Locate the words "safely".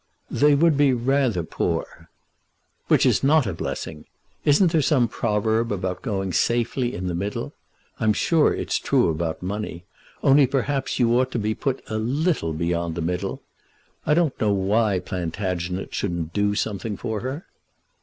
6.33-6.95